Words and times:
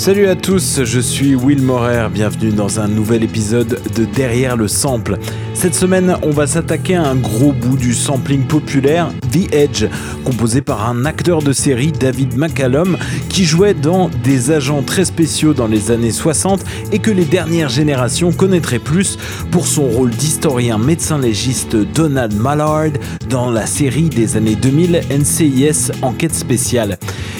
Salut 0.00 0.28
à 0.28 0.34
tous, 0.34 0.82
je 0.82 0.98
suis 0.98 1.34
Will 1.34 1.60
Morer, 1.60 2.08
bienvenue 2.10 2.52
dans 2.52 2.80
un 2.80 2.88
nouvel 2.88 3.22
épisode 3.22 3.82
de 3.94 4.06
Derrière 4.06 4.56
le 4.56 4.66
Sample. 4.66 5.18
Cette 5.52 5.74
semaine, 5.74 6.16
on 6.22 6.30
va 6.30 6.46
s'attaquer 6.46 6.94
à 6.94 7.06
un 7.06 7.16
gros 7.16 7.52
bout 7.52 7.76
du 7.76 7.92
sampling 7.92 8.46
populaire, 8.46 9.10
The 9.30 9.52
Edge, 9.52 9.84
composé 10.24 10.62
par 10.62 10.88
un 10.88 11.04
acteur 11.04 11.42
de 11.42 11.52
série, 11.52 11.92
David 11.92 12.34
McCallum, 12.38 12.96
qui 13.28 13.44
jouait 13.44 13.74
dans 13.74 14.08
des 14.24 14.50
agents 14.52 14.82
très 14.82 15.04
spéciaux 15.04 15.52
dans 15.52 15.66
les 15.66 15.90
années 15.90 16.12
60 16.12 16.64
et 16.92 16.98
que 16.98 17.10
les 17.10 17.26
dernières 17.26 17.68
générations 17.68 18.32
connaîtraient 18.32 18.78
plus 18.78 19.18
pour 19.50 19.66
son 19.66 19.84
rôle 19.84 20.12
d'historien 20.12 20.78
médecin 20.78 21.18
légiste 21.18 21.76
Donald 21.76 22.34
Mallard 22.34 22.92
dans 23.28 23.50
la 23.50 23.66
série 23.66 24.08
des 24.08 24.38
années 24.38 24.56
2000 24.56 25.02
NCIS 25.10 25.92
Enquête 26.00 26.34
spéciale. 26.34 26.96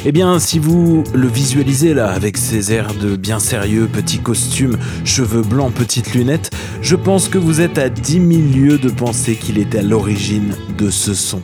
Eh 0.06 0.12
bien, 0.12 0.38
si 0.38 0.58
vous 0.58 1.04
le 1.12 1.28
visualisez 1.28 1.92
là, 1.92 2.10
avec 2.10 2.38
ses 2.38 2.72
airs 2.72 2.94
de 2.94 3.16
bien 3.16 3.38
sérieux, 3.38 3.86
petit 3.86 4.18
costume, 4.18 4.78
cheveux 5.04 5.42
blancs, 5.42 5.74
petites 5.74 6.14
lunettes, 6.14 6.50
je 6.80 6.96
pense 6.96 7.28
que 7.28 7.36
vous 7.36 7.60
êtes 7.60 7.76
à 7.76 7.90
10 7.90 8.12
000 8.12 8.26
lieues 8.54 8.78
de 8.78 8.88
penser 8.88 9.34
qu'il 9.34 9.58
était 9.58 9.80
à 9.80 9.82
l'origine 9.82 10.54
de 10.78 10.90
ce 10.90 11.12
son. 11.12 11.42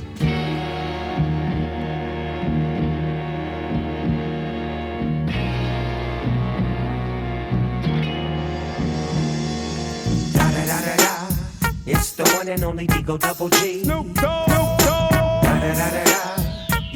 It's 11.89 12.13
the 12.13 12.25
one 12.37 12.49
and 12.49 12.65
only 12.65 12.87
Digo 12.87 13.19
Double 13.19 13.51
G. 13.51 13.85
Snoop 13.85 14.13
Dogg. 14.15 14.47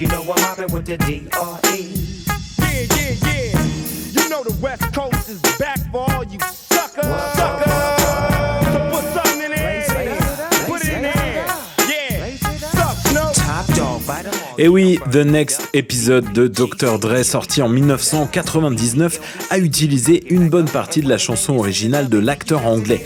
You 0.00 0.08
know 0.08 0.22
I'm 0.22 0.40
mobbing 0.40 0.72
with 0.72 0.86
the 0.86 0.96
D.R.E. 0.96 1.26
Yeah, 2.58 2.86
yeah, 2.96 3.12
yeah. 3.20 4.22
You 4.22 4.30
know 4.30 4.42
the 4.42 4.56
West 4.62 4.94
Coast 4.94 5.28
is 5.28 5.42
back 5.58 5.78
for 5.92 6.10
all 6.10 6.24
you 6.24 6.38
suckers. 6.40 7.04
Suckers. 7.34 7.70
So 8.72 8.80
put 8.90 9.04
something 9.12 9.42
in 9.42 9.50
there. 9.50 9.84
Put 10.64 10.84
it 10.86 10.94
in 10.94 11.02
there. 11.02 11.44
Yeah. 11.86 12.34
Suck. 12.56 13.36
Top 13.44 13.66
dog, 13.76 14.26
Et 14.56 14.68
oui, 14.68 14.98
The 15.12 15.16
Next 15.16 15.68
épisode 15.74 16.32
de 16.32 16.46
Dr. 16.48 16.98
Dre, 16.98 17.22
sorti 17.22 17.60
en 17.60 17.68
1999, 17.68 19.48
a 19.50 19.58
utilisé 19.58 20.24
une 20.32 20.48
bonne 20.48 20.70
partie 20.70 21.02
de 21.02 21.10
la 21.10 21.18
chanson 21.18 21.58
originale 21.58 22.08
de 22.08 22.18
l'acteur 22.18 22.64
anglais. 22.64 23.04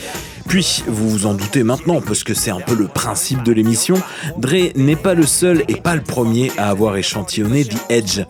Puis, 0.49 0.85
vous 0.87 1.09
vous 1.09 1.27
en 1.27 1.35
doutez 1.35 1.63
maintenant, 1.63 2.01
parce 2.01 2.23
que 2.23 2.35
c'est 2.35 2.51
un 2.51 2.61
peu 2.61 2.75
le 2.75 2.87
principe 2.87 3.43
de 3.43 3.53
l'émission, 3.53 3.97
Dre 4.39 4.73
n'est 4.77 4.97
pas 4.97 5.15
le 5.15 5.27
seul 5.27 5.65
et 5.69 5.77
pas 5.77 5.95
le 5.95 6.03
premier 6.03 6.51
à 6.59 6.71
avoir 6.71 6.97
échantillonné 6.97 7.65
The 7.65 7.79
Edge. 7.89 8.21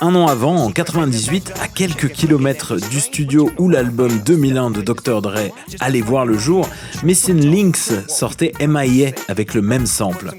Un 0.00 0.14
an 0.14 0.26
avant, 0.26 0.56
en 0.56 0.70
98, 0.70 1.54
à 1.62 1.68
quelques 1.68 2.10
kilomètres 2.10 2.76
du 2.90 3.00
studio 3.00 3.50
où 3.58 3.68
l'album 3.68 4.20
2001 4.24 4.70
de 4.70 4.82
Dr. 4.82 5.22
Dre 5.22 5.50
allait 5.80 6.00
voir 6.00 6.26
le 6.26 6.36
jour, 6.36 6.68
Missing 7.02 7.44
Links 7.44 8.08
sortait 8.08 8.52
MIA 8.60 9.10
avec 9.28 9.54
le 9.54 9.62
même 9.62 9.86
sample. 9.86 10.32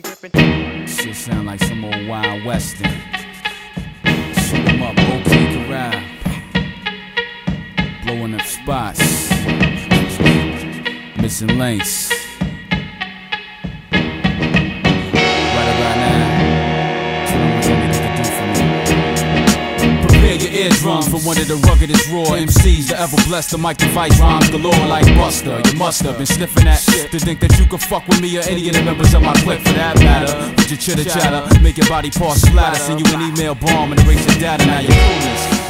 Prepare 20.02 20.36
your 20.36 20.52
eardrums 20.52 21.08
for 21.08 21.20
one 21.21 21.37
of 21.37 21.48
the 21.48 21.55
ruggedest 21.67 22.09
raw 22.09 22.26
MCs 22.36 22.89
to 22.89 22.99
ever 22.99 23.15
bless 23.27 23.49
the 23.52 23.58
mic 23.58 23.77
device 23.77 24.20
rhymes 24.20 24.49
galore 24.49 24.73
like 24.87 25.05
Buster. 25.15 25.61
You 25.65 25.77
must 25.77 26.02
have 26.02 26.17
been 26.17 26.26
sniffing 26.26 26.65
that 26.65 26.80
shit 26.80 27.11
to 27.11 27.20
think 27.20 27.39
that 27.42 27.58
you 27.59 27.65
could 27.67 27.82
fuck 27.82 28.08
with 28.08 28.20
me 28.21 28.38
or 28.38 28.42
any 28.42 28.67
of 28.70 28.76
the 28.76 28.82
members 28.83 29.14
of 29.14 29.21
my 29.21 29.33
clique 29.45 29.61
for 29.61 29.73
that 29.73 29.98
matter. 29.99 30.33
With 30.55 30.70
your 30.71 30.80
chitter 30.80 31.03
chatter, 31.03 31.59
make 31.61 31.77
your 31.77 31.88
body 31.88 32.09
parts 32.09 32.42
splatter, 32.42 32.80
send 32.80 32.99
you 32.99 33.05
an 33.14 33.21
email 33.21 33.53
bomb 33.55 33.92
and 33.92 34.02
erase 34.02 34.26
your 34.27 34.39
data. 34.39 34.65
Now 34.65 34.80
you're 34.80 34.92
clueless. 34.92 35.61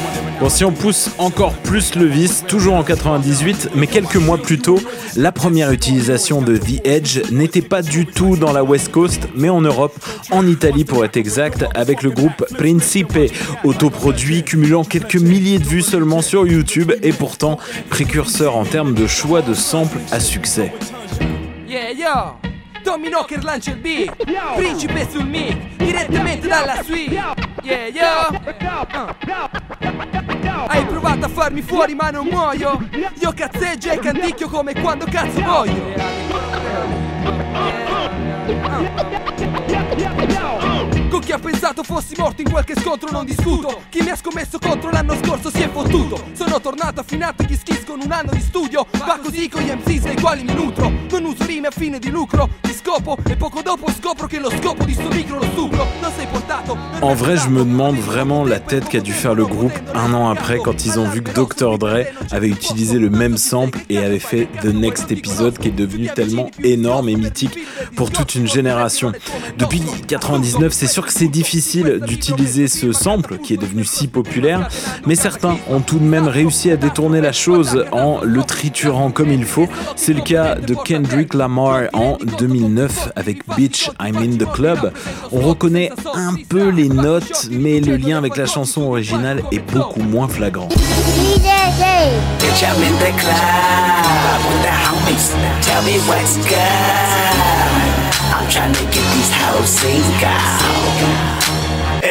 Bon, 0.42 0.48
si 0.48 0.64
on 0.64 0.72
pousse 0.72 1.10
encore 1.18 1.52
plus 1.52 1.94
le 1.94 2.04
vice, 2.06 2.44
toujours 2.48 2.74
en 2.74 2.82
98, 2.82 3.70
mais 3.76 3.86
quelques 3.86 4.16
mois 4.16 4.38
plus 4.38 4.58
tôt, 4.58 4.80
la 5.14 5.30
première 5.30 5.70
utilisation 5.70 6.42
de 6.42 6.56
The 6.56 6.84
Edge 6.84 7.20
n'était 7.30 7.62
pas 7.62 7.80
du 7.80 8.06
tout 8.06 8.36
dans 8.36 8.52
la 8.52 8.64
West 8.64 8.90
Coast, 8.90 9.28
mais 9.36 9.50
en 9.50 9.60
Europe, 9.60 9.94
en 10.32 10.44
Italie 10.46 10.84
pour 10.84 11.04
être 11.04 11.16
exact, 11.16 11.64
avec 11.74 12.02
le 12.02 12.10
groupe 12.10 12.44
Principe, 12.58 13.16
autoproduit, 13.62 14.42
cumulant 14.42 14.82
quelques 14.82 15.14
milliers 15.14 15.60
de 15.60 15.64
vues 15.64 15.82
seulement 15.82 16.22
sur 16.22 16.44
YouTube 16.44 16.92
et 17.02 17.12
pourtant 17.12 17.58
précurseur 17.88 18.56
en 18.56 18.64
termes 18.64 18.94
de 18.94 19.06
choix 19.06 19.42
de 19.42 19.54
samples 19.54 19.98
à 20.10 20.18
succès. 20.18 20.72
Yeah, 21.68 21.92
yo! 21.92 22.50
Beat 22.84 24.10
Principe 24.56 24.90
suite 26.84 27.12
Yeah, 27.62 27.86
yo! 27.86 28.38
Uh. 28.92 29.14
Hai 30.66 30.84
provato 30.86 31.26
a 31.26 31.28
farmi 31.28 31.62
fuori 31.62 31.94
ma 31.94 32.10
non 32.10 32.26
muoio? 32.26 32.88
Io 33.20 33.32
cazzeggio 33.32 33.90
e 33.90 33.98
canticchio 33.98 34.48
come 34.48 34.74
quando 34.74 35.04
cazzo 35.08 35.40
voglio. 35.40 35.92
Con 41.08 41.20
chi 41.20 41.30
ha 41.30 41.38
pensato 41.38 41.84
fossi 41.84 42.14
morto 42.18 42.42
in 42.42 42.50
qualche 42.50 42.74
scontro 42.74 43.10
non 43.12 43.24
discuto. 43.24 43.82
Chi 43.90 44.02
mi 44.02 44.10
ha 44.10 44.16
scommesso 44.16 44.58
contro 44.58 44.90
l'anno 44.90 45.14
scorso 45.22 45.48
si 45.48 45.62
è 45.62 45.70
fottuto. 45.70 46.30
Sono 46.32 46.60
tornato 46.60 47.00
affinato 47.00 47.44
gli 47.44 47.54
skis 47.54 47.84
con 47.84 48.00
un 48.00 48.10
anno 48.10 48.32
di 48.32 48.40
studio. 48.40 48.88
Va 49.06 49.20
così 49.22 49.48
con 49.48 49.62
gli 49.62 49.70
MCs 49.70 50.00
dei 50.00 50.16
quali 50.16 50.42
mi 50.42 50.52
nutro. 50.52 50.90
Non 51.10 51.24
uso 51.24 51.44
rime 51.44 51.68
a 51.68 51.70
fine 51.70 52.00
di 52.00 52.10
lucro 52.10 52.48
En 57.00 57.14
vrai, 57.14 57.36
je 57.38 57.48
me 57.48 57.60
demande 57.60 57.96
vraiment 57.96 58.44
la 58.44 58.60
tête 58.60 58.88
qu'a 58.88 59.00
dû 59.00 59.12
faire 59.12 59.34
le 59.34 59.46
groupe 59.46 59.72
un 59.94 60.12
an 60.12 60.28
après 60.28 60.58
quand 60.58 60.84
ils 60.84 60.98
ont 60.98 61.08
vu 61.08 61.22
que 61.22 61.32
Dr. 61.32 61.78
Dre 61.78 62.04
avait 62.30 62.48
utilisé 62.48 62.98
le 62.98 63.08
même 63.08 63.38
sample 63.38 63.78
et 63.88 63.96
avait 63.98 64.18
fait 64.18 64.46
The 64.60 64.66
Next 64.66 65.10
Episode 65.10 65.56
qui 65.58 65.68
est 65.68 65.72
devenu 65.72 66.08
tellement 66.14 66.50
énorme 66.62 67.08
et 67.08 67.16
mythique 67.16 67.58
pour 67.96 68.10
toute 68.10 68.34
une 68.34 68.46
génération. 68.46 69.12
Depuis 69.56 69.82
99, 70.06 70.72
c'est 70.72 70.86
sûr 70.86 71.06
que 71.06 71.12
c'est 71.12 71.28
difficile 71.28 72.00
d'utiliser 72.06 72.68
ce 72.68 72.92
sample 72.92 73.38
qui 73.38 73.54
est 73.54 73.58
devenu 73.58 73.84
si 73.84 74.06
populaire, 74.06 74.68
mais 75.06 75.14
certains 75.14 75.56
ont 75.70 75.80
tout 75.80 75.98
de 75.98 76.04
même 76.04 76.28
réussi 76.28 76.70
à 76.70 76.76
détourner 76.76 77.22
la 77.22 77.32
chose 77.32 77.86
en 77.92 78.20
le 78.22 78.42
triturant 78.42 79.10
comme 79.10 79.32
il 79.32 79.44
faut. 79.44 79.68
C'est 79.96 80.12
le 80.12 80.20
cas 80.20 80.56
de 80.56 80.74
Kendrick 80.74 81.32
Lamar 81.32 81.84
en 81.94 82.18
2009 82.38 82.81
avec 83.16 83.46
Bitch 83.56 83.90
I'm 84.00 84.16
in 84.16 84.36
the 84.36 84.50
Club. 84.52 84.92
On 85.30 85.40
reconnaît 85.40 85.90
un 86.14 86.34
peu 86.48 86.68
les 86.68 86.88
notes, 86.88 87.48
mais 87.50 87.80
le 87.80 87.96
lien 87.96 88.18
avec 88.18 88.36
la 88.36 88.46
chanson 88.46 88.82
originale 88.82 89.42
est 89.52 89.60
beaucoup 89.72 90.02
moins 90.02 90.28
flagrant. 90.28 90.68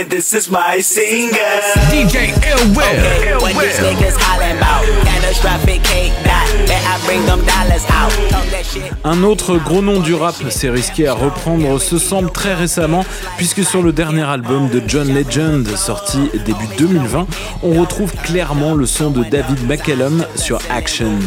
And 0.02 0.10
this 0.10 0.34
is 0.34 0.50
my 0.50 0.82
single. 0.82 1.38
DJ 1.92 2.34
Ill 2.50 2.74
Will. 2.74 3.42
What 3.42 3.54
these 3.62 3.78
niggas 3.78 4.18
hollering 4.18 4.58
about? 4.58 4.84
Catastrophic 5.06 5.84
cake 5.84 6.14
dot. 6.24 6.48
Let 6.68 6.82
I 6.88 6.98
bring 7.06 7.24
them 7.28 7.46
dollars 7.46 7.86
out. 7.92 8.12
Talk 8.32 8.50
that 8.50 8.66
shit. 8.66 8.92
Un 9.04 9.22
autre 9.22 9.58
gros 9.58 9.84
nom 9.84 10.00
du 10.00 10.16
rap 10.16 10.34
s'est 10.50 10.72
risqué 10.72 11.08
à 11.08 11.14
reprendre 11.14 11.80
ce 11.80 12.00
sample 12.00 12.32
très 12.32 12.56
récemment, 12.56 13.06
puisque 13.38 13.64
sur 13.64 13.84
le 13.84 13.94
dernier 13.94 14.24
album 14.24 14.70
de 14.70 14.82
John 14.88 15.14
Legend, 15.14 15.68
sorti 15.76 16.32
début 16.46 16.68
2020, 16.80 17.28
on 17.62 17.80
retrouve 17.80 18.12
clairement 18.24 18.74
le 18.74 18.88
son 18.88 19.12
de 19.12 19.24
David 19.24 19.68
McCallum 19.68 20.26
sur 20.36 20.60
Actions. 20.72 21.20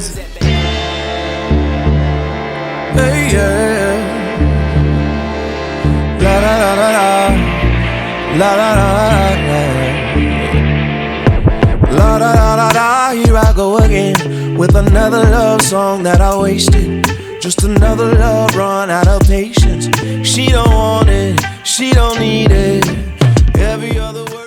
Hey, 2.96 3.32
yeah. 3.32 3.94
La 6.20 6.40
la 6.40 6.74
la 6.74 7.53
la 8.38 8.54
la. 8.56 8.74
La 11.94 12.16
la 12.16 12.18
la 12.18 12.18
la 12.18 12.18
da 12.18 12.32
da 12.34 12.56
da 12.56 12.72
da, 12.72 13.12
here 13.12 13.36
I 13.36 13.52
go 13.54 13.78
again. 13.78 14.56
with 14.56 14.74
another 14.76 15.22
love 15.30 15.62
song 15.62 16.02
that 16.02 16.20
I 16.20 16.36
wasted. 16.36 17.04
Just 17.40 17.62
another 17.62 18.14
love 18.14 18.54
run 18.56 18.90
out 18.90 19.06
of 19.06 19.22
patience. 19.22 19.86
She 20.26 20.46
don't 20.46 20.72
want 20.72 21.08
it, 21.08 21.40
she 21.64 21.92
don't 21.92 22.18
need 22.18 22.50
it. 22.50 23.13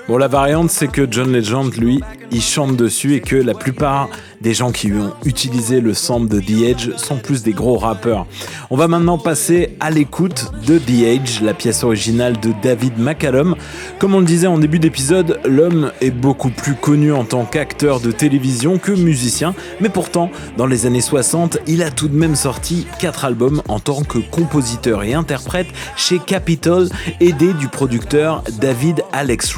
Bon, 0.07 0.17
la 0.17 0.29
variante, 0.29 0.69
c'est 0.69 0.87
que 0.87 1.05
John 1.11 1.33
Legend, 1.33 1.75
lui, 1.75 2.01
il 2.31 2.41
chante 2.41 2.77
dessus 2.77 3.15
et 3.15 3.19
que 3.19 3.35
la 3.35 3.53
plupart 3.53 4.07
des 4.39 4.53
gens 4.53 4.71
qui 4.71 4.93
ont 4.93 5.13
utilisé 5.25 5.81
le 5.81 5.93
sample 5.93 6.27
de 6.29 6.39
The 6.39 6.61
Edge 6.63 6.89
sont 6.95 7.17
plus 7.17 7.43
des 7.43 7.51
gros 7.51 7.77
rappeurs. 7.77 8.25
On 8.69 8.77
va 8.77 8.87
maintenant 8.87 9.17
passer 9.17 9.75
à 9.79 9.89
l'écoute 9.89 10.51
de 10.65 10.77
The 10.77 11.03
Edge, 11.03 11.41
la 11.41 11.53
pièce 11.53 11.83
originale 11.83 12.39
de 12.39 12.53
David 12.61 12.97
McCallum. 12.97 13.55
Comme 13.99 14.13
on 14.15 14.19
le 14.19 14.25
disait 14.25 14.47
en 14.47 14.57
début 14.57 14.79
d'épisode, 14.79 15.39
l'homme 15.45 15.91
est 15.99 16.11
beaucoup 16.11 16.49
plus 16.49 16.75
connu 16.75 17.11
en 17.11 17.25
tant 17.25 17.43
qu'acteur 17.43 17.99
de 17.99 18.11
télévision 18.11 18.77
que 18.77 18.91
musicien, 18.93 19.55
mais 19.81 19.89
pourtant, 19.89 20.29
dans 20.55 20.67
les 20.67 20.85
années 20.85 21.01
60, 21.01 21.57
il 21.67 21.83
a 21.83 21.91
tout 21.91 22.07
de 22.07 22.15
même 22.15 22.35
sorti 22.35 22.87
4 22.99 23.25
albums 23.25 23.61
en 23.67 23.79
tant 23.79 24.03
que 24.03 24.19
compositeur 24.19 25.03
et 25.03 25.13
interprète 25.13 25.67
chez 25.95 26.19
Capitol, 26.19 26.87
aidé 27.19 27.53
du 27.53 27.67
producteur 27.67 28.43
David 28.59 29.03
Alex 29.11 29.57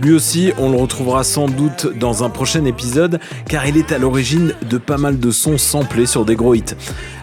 Lui 0.00 0.12
aussi, 0.12 0.52
on 0.58 0.70
le 0.70 0.76
retrouvera 0.76 1.24
sans 1.24 1.48
doute 1.48 1.86
dans 1.98 2.24
un 2.24 2.30
prochain 2.30 2.64
épisode, 2.64 3.20
car 3.48 3.66
il 3.66 3.76
est 3.76 3.92
à 3.92 3.98
l'origine 3.98 4.54
de 4.68 4.78
pas 4.78 4.98
mal 4.98 5.18
de 5.18 5.30
sons 5.30 5.58
samplés 5.58 6.06
sur 6.06 6.24
des 6.24 6.36
gros 6.36 6.54
hits. 6.54 6.74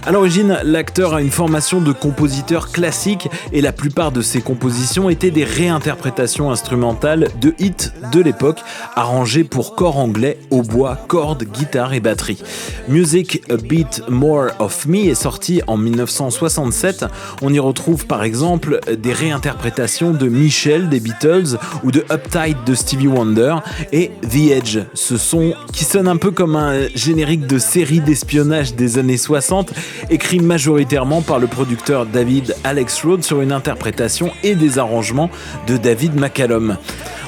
À 0.04 0.12
l'origine, 0.12 0.58
l'acteur 0.64 1.14
a 1.14 1.22
une 1.22 1.30
formation 1.30 1.80
de 1.80 1.92
compositeur 1.92 2.72
classique 2.72 3.30
et 3.54 3.62
la 3.62 3.72
plupart 3.72 4.12
de 4.12 4.24
ses 4.24 4.42
compositions 4.42 5.12
étaient 5.12 5.30
des 5.30 5.44
réinterprétations 5.44 6.50
instrumentales 6.50 7.30
de 7.40 7.54
hits 7.60 7.92
de 8.12 8.20
l'époque, 8.20 8.62
arrangées 8.96 9.44
pour 9.44 9.76
corps 9.76 10.00
anglais, 10.00 10.40
hautbois, 10.50 10.98
cordes, 11.08 11.44
guitare 11.44 11.94
et 11.94 12.00
batterie. 12.00 12.42
Music 12.88 13.44
A 13.52 13.58
Bit 13.58 14.04
More 14.10 14.48
of 14.58 14.88
Me 14.88 15.06
est 15.06 15.16
sorti 15.16 15.62
en 15.68 15.78
1967. 15.78 17.06
On 17.44 17.54
y 17.54 17.60
retrouve 17.60 18.08
par 18.08 18.24
exemple 18.24 18.80
des 18.98 19.14
réinterprétations 19.14 20.12
de 20.12 20.28
Michel 20.28 20.90
des 20.90 21.00
Beatles 21.00 21.58
ou 21.84 21.92
de 21.92 22.04
Uptight 22.12 22.51
de 22.66 22.76
Stevie 22.76 23.08
Wonder 23.08 23.56
et 23.92 24.12
The 24.30 24.52
Edge, 24.52 24.80
ce 24.94 25.18
son 25.18 25.54
qui 25.74 25.84
sonne 25.84 26.08
un 26.08 26.18
peu 26.18 26.32
comme 26.32 26.56
un 26.56 26.88
générique 26.96 27.48
de 27.48 27.58
série 27.58 28.00
d'espionnage 28.00 28.76
des 28.76 28.98
années 28.98 29.18
60 29.18 29.72
écrit 30.10 30.40
majoritairement 30.40 31.22
par 31.22 31.40
le 31.40 31.48
producteur 31.48 32.06
David 32.06 32.56
Alex 32.64 33.04
Road 33.04 33.24
sur 33.24 33.42
une 33.42 33.52
interprétation 33.52 34.32
et 34.44 34.56
des 34.56 34.80
arrangements 34.80 35.30
de 35.68 35.78
David 35.78 36.20
McCallum. 36.20 36.78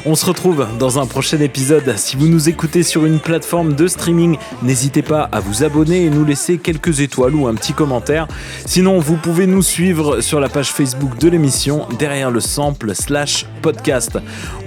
On 0.05 0.15
se 0.15 0.25
retrouve 0.25 0.67
dans 0.79 0.99
un 0.99 1.05
prochain 1.05 1.39
épisode. 1.39 1.95
Si 1.95 2.17
vous 2.17 2.27
nous 2.27 2.49
écoutez 2.49 2.83
sur 2.83 3.05
une 3.05 3.21
plateforme 3.21 3.73
de 3.73 3.87
streaming, 3.87 4.37
n'hésitez 4.61 5.01
pas 5.01 5.29
à 5.31 5.39
vous 5.39 5.63
abonner 5.63 6.03
et 6.03 6.09
nous 6.09 6.25
laisser 6.25 6.57
quelques 6.57 6.99
étoiles 6.99 7.35
ou 7.35 7.47
un 7.47 7.55
petit 7.55 7.71
commentaire. 7.71 8.27
Sinon, 8.65 8.99
vous 8.99 9.15
pouvez 9.15 9.47
nous 9.47 9.61
suivre 9.61 10.19
sur 10.19 10.41
la 10.41 10.49
page 10.49 10.73
Facebook 10.73 11.17
de 11.19 11.29
l'émission 11.29 11.87
derrière 11.97 12.31
le 12.31 12.41
sample 12.41 12.93
slash 12.93 13.45
podcast. 13.61 14.17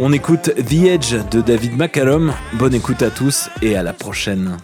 On 0.01 0.11
écoute 0.15 0.53
The 0.55 0.87
Edge 0.87 1.15
de 1.31 1.43
David 1.43 1.77
McCallum. 1.77 2.33
Bonne 2.55 2.75
écoute 2.75 3.03
à 3.03 3.11
tous 3.11 3.51
et 3.61 3.77
à 3.77 3.83
la 3.83 3.93
prochaine. 3.93 4.57